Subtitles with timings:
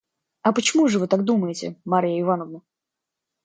[0.41, 2.63] –А почему же вы так думаете, Марья Ивановна?